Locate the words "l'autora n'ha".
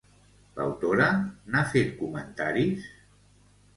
0.59-1.63